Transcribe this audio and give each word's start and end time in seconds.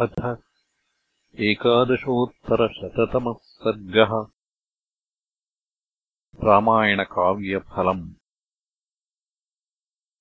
अथ 0.00 0.36
एकादशोत्तरशततमः 1.40 3.34
सर्गः। 3.42 4.26
रामायणकाव्यफलम्। 6.44 8.12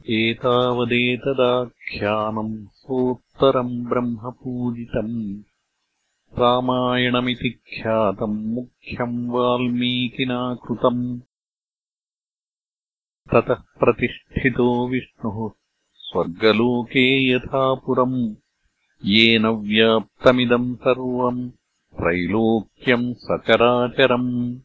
एतावदेतदाख्यानम् 0.05 2.67
सोत्तरम् 2.67 3.85
ब्रह्मपूजितम्। 3.85 5.43
रामायणमिति 6.39 7.49
ख्यातम् 7.49 8.45
मुख्यम् 8.45 9.29
वाल्मीकिना 9.29 10.55
कृतम् 10.55 11.19
ततः 13.33 13.53
प्रतिष्ठितो 13.53 14.87
विष्णुः 14.87 15.51
स्वर्गलोके 15.93 17.31
यथा 17.31 17.75
पुरम् 17.75 18.35
येन 19.05 19.45
व्याप्तमिदम् 19.45 20.75
सर्वम् 20.75 21.49
त्रैलोक्यम् 21.49 23.13
सचराचरम् 23.13 24.59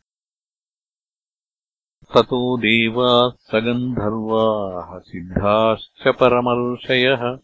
ततो 2.14 2.56
देवाः 2.56 3.30
सगन्धर्वाः 3.30 4.98
सिद्धाश्च 4.98 6.08
परमर्षयः। 6.08 7.38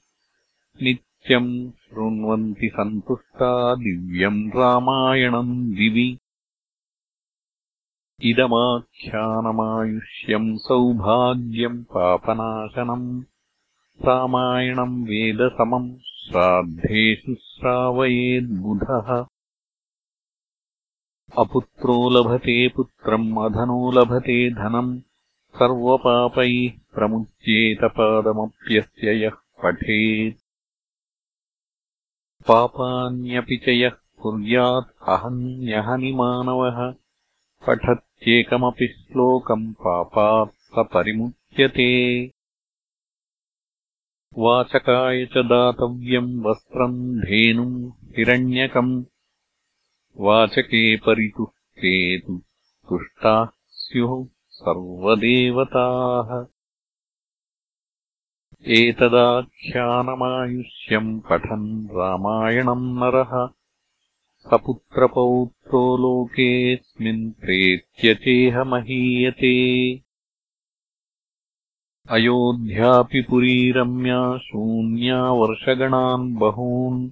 नित्यम् 0.82 1.70
शृण्वन्ति 1.70 2.68
सन्तुष्टा 2.68 3.74
दिव्यम् 3.74 4.48
रामायणम् 4.48 5.74
दिवि। 5.74 6.18
इदमाख्यानमायुष्यम् 8.22 10.58
सौभाग्यम् 10.58 11.84
पापनाशनम् 11.84 13.22
रामायणम् 14.04 15.04
वेदसमम् 15.04 15.96
श्राद्धेषु 16.22 17.34
श्रावयेद्बुधः। 17.34 19.26
अपुत्रो 21.38 22.10
लभते 22.10 22.68
पुत्रम् 22.68 23.38
अधनो 23.38 23.92
लभते 23.92 24.50
धनम्। 24.50 25.00
सर्वपापैः 25.56 26.80
प्रमुच्येतपादमप्यस्य 26.94 29.24
यः 29.24 29.32
पठेत्। 29.62 30.38
पापान्यपि 32.48 33.56
च 33.56 33.68
यः 33.68 33.90
कुर्यात् 33.90 35.08
अहन्यहनिमानवः। 35.08 36.94
पठत्येकमपि 37.66 38.86
श्लोकम् 38.86 39.72
पापात् 39.72 40.50
स 40.50 40.70
परिमुच्यते 40.78 42.26
वाचकाय 44.38 45.26
च 45.26 45.32
दातव्यम् 45.36 46.44
वस्त्रम् 46.44 47.18
धेनुम् 47.18 47.86
हिरण्यकम् 47.86 49.04
वाचके 50.18 50.96
परितुष्टे 50.96 52.18
तु 52.18 52.42
तुष्टाः 52.88 53.48
स्युः 53.68 54.28
सर्वदेवताः। 54.48 56.46
एतदाख्यानमायुष्यम् 58.66 61.20
पठन् 61.20 61.86
रामायणम् 61.86 62.96
नरः। 62.96 63.48
सपुत्रपौत्रो 64.50 65.96
लोकेऽस्मिन् 65.96 67.32
प्रेत्यचेह 67.32 68.64
महीयते 68.64 69.94
अयोध्यापि 72.12 73.22
पुरी 73.22 73.72
रम्या 73.72 74.38
शून्या 74.38 75.24
वर्षगणान् 75.24 76.34
बहून्। 76.34 77.10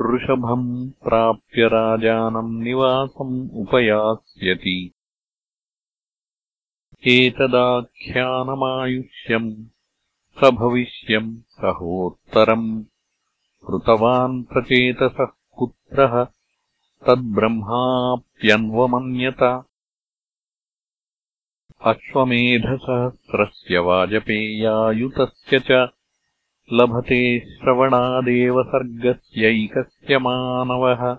वृषभम् 0.00 0.90
प्राप्य 0.90 1.66
राजानम् 1.66 2.62
निवासम् 2.62 3.50
उपयास्यति। 3.50 4.92
एतदाख्यानमायुष्यम् 7.06 9.54
स 10.40 10.50
भविष्यम् 10.50 11.38
सहोत्तरम्। 11.38 12.84
कृतवान् 13.66 14.44
प्रचेतसः 14.44 15.26
पुत्रः। 15.58 16.26
तद्ब्रह्माप्यन्वमन्यत 17.06 19.64
अश्वमेधसहस्रस्य 21.84 23.78
वाजपेयायुतस्य 23.78 25.58
च 25.58 25.88
लभते 26.72 27.38
श्रवणादेव 27.38 28.62
सर्गस्यैकस्य 28.62 30.18
मानवः। 30.18 31.16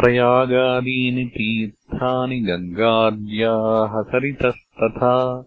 प्रयागादीनि 0.00 1.24
तीर्थानि 1.24 2.40
गङ्गाद्याः 2.40 4.02
सरितस्तथा। 4.02 5.46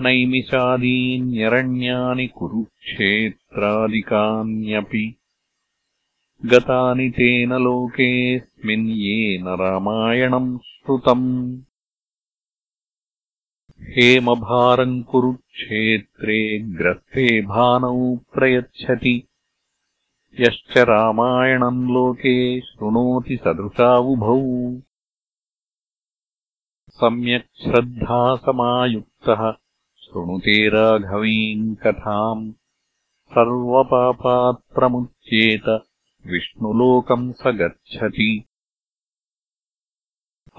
नैमिषादीन्यरण्यानि 0.00 2.26
कुरुक्षेत्रादिकान्यपि। 2.26 5.16
गतानि 6.46 7.10
तेन 7.10 7.52
लोकेऽस्मिन् 7.52 8.47
येन 8.66 9.48
रामायणम् 9.48 10.58
हेमभारम् 13.80 15.02
कुरुक्षेत्रे 15.02 16.58
ग्रस्ते 16.58 17.40
भानौ 17.40 18.16
प्रयच्छति। 18.16 19.28
यश्च 20.40 20.78
रामायणम् 20.78 21.90
लोके 21.90 22.60
शृणोति 22.60 23.36
सदृशावुभौ। 23.36 24.80
सम्यक् 26.90 27.62
श्रद्धासमायुक्तः 27.62 29.52
शृणुते 29.96 30.68
राघवीम् 30.68 31.76
कथाम्। 31.76 32.52
सर्वपापात्प्रमुच्येत 33.28 35.87
विष्णुलोकम् 36.30 37.32
स 37.32 37.42
गच्छति 37.46 38.44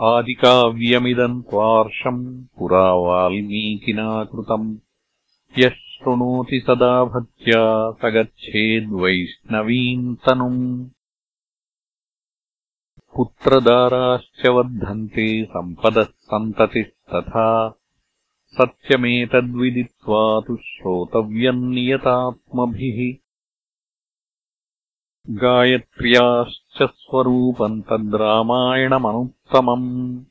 आदिकाव्यमिदम् 0.01 1.43
त्वार्षम् 1.43 2.45
पुरा 2.59 2.93
वाल्मीकिना 2.93 4.23
कृतम् 4.23 4.77
यः 5.59 5.69
शृणोति 5.69 6.63
सदा 6.67 7.05
भक्त्या 7.05 7.91
स 7.91 8.13
गच्छेद्वैष्णवीम् 8.13 10.15
तनुम्। 10.15 10.89
पुत्रदाराश्च 13.15 14.47
वर्धन्ते 14.47 15.45
सम्पदः 15.45 16.03
सन्ततिस्तथा। 16.03 17.75
सत्यमेतद्विदित्वा 18.45 20.41
तु 20.47 20.55
श्रोतव्यम् 20.55 21.69
नियतात्मभिः 21.69 23.28
गायत्र्याश्च 25.31 26.83
स्वरूपम् 26.83 27.81
तद्रामायणमनुत्तमम् 27.81 30.23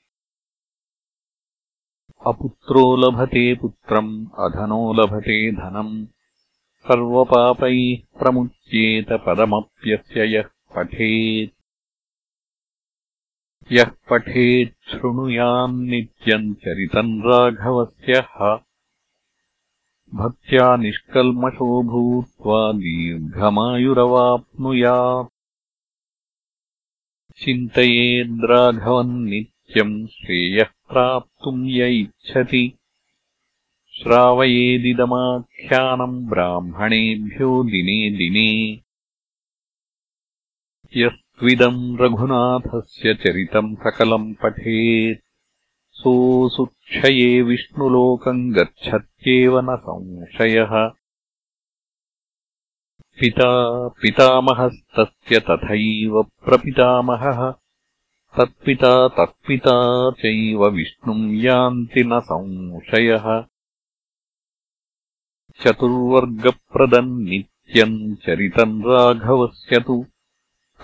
अपुत्रो 2.26 2.96
लभते 2.96 3.54
पुत्रम् 3.54 4.26
अधनो 4.38 4.92
लभते 4.92 5.52
धनम्। 5.52 6.06
सर्वपापैः 6.88 8.18
प्रमुच्येत 8.18 9.12
पदमप्यस्य 9.12 10.34
यः 10.34 10.44
पठेत्। 10.76 11.54
यः 13.72 13.90
पठेत् 14.10 14.90
शृणुयान्नित्यम् 14.90 16.54
चरितम् 16.54 17.22
राघवस्य 17.22 18.12
ह 18.12 18.67
भक्त्या 20.14 20.76
निष्कल्मषो 20.76 21.82
भूत्वा 21.82 22.72
दीर्घमायुरवाप्नुयात्। 22.72 25.32
चिन्तयेद्राघवम् 27.38 29.24
नित्यम् 29.24 30.06
श्रेयः 30.06 30.64
प्राप्तुम् 30.64 31.70
य 31.70 32.00
इच्छति 32.00 32.78
श्रावयेदिदमाख्यानम् 33.92 36.26
ब्राह्मणेभ्यो 36.26 37.64
दिने 37.64 38.10
दिने। 38.10 38.80
यस्त्विदम् 40.96 42.00
रघुनाथस्य 42.00 43.14
चरितम् 43.14 43.76
सकलम् 43.76 44.34
पठेत् 44.34 45.27
सोऽसुक्षये 45.98 47.42
विष्णुलोकम् 47.42 48.52
गच्छत्येव 48.52 49.60
न 49.60 49.76
संशयः। 49.76 50.88
पिता 53.20 53.88
पितामहस्तस्य 53.88 55.40
तथैव 55.40 56.22
प्रपितामहः। 56.22 57.50
तत्पिता 58.36 59.08
तत्पिता 59.08 60.10
चैव 60.10 60.68
विष्णुम् 60.68 61.34
यान्ति 61.34 62.04
न 62.04 62.20
संशयः। 62.20 63.44
चतुर्वर्गप्रदम् 65.64 67.22
नित्यम् 67.22 68.16
चरितम् 68.16 68.82
राघवस्य 68.82 69.80
तु। 69.80 70.06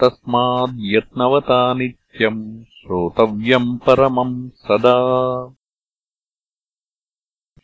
तस्माद्यत्नवता 0.01 1.75
नित्यम् 1.75 2.04
श्रोतव्यम् 2.17 3.79
परमम् 3.79 4.51
सदा। 4.51 5.55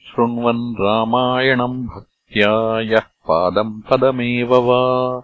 शृण्वन् 0.01 0.81
रामायणम् 0.81 1.87
भक्त्या 1.87 2.81
यः 2.81 3.01
पादम् 3.01 3.83
पदमेव 3.83 4.55
वा। 4.55 5.23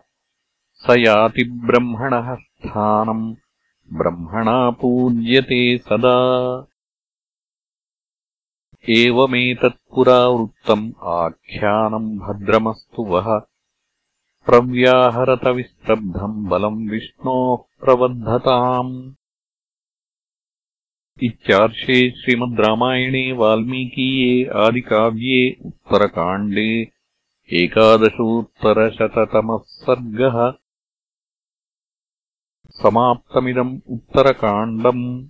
स 0.73 0.87
याति 0.90 1.44
ब्रह्मणः 1.44 2.34
स्थानम् 2.34 3.37
ब्रह्मणा 3.93 4.70
पूज्यते 4.70 5.78
सदा। 5.78 6.67
एवमेतत्पुरावृत्तम् 8.88 10.93
आख्यानम् 11.02 12.19
भद्रमस्तु 12.19 13.02
वः 13.02 13.40
प्रव्याहरतविस्तब्धम् 14.47 16.49
बलम् 16.49 16.91
विष्णोः 16.91 17.85
प्रबद्धताम्। 17.85 19.13
इत्यार्षे 21.23 22.11
श्रीमद् 22.11 22.61
रामायणे 22.61 23.33
वाल्मीकीये 23.33 24.51
आदिकाव्ये 24.55 25.57
उत्तरकाण्डे 25.67 26.93
एकादशोत्तरशततमः 27.53 29.59
सर्गः। 29.67 30.53
समाप्तमिदम् 32.71 33.81
उत्तरकाण्डम् 33.89 35.27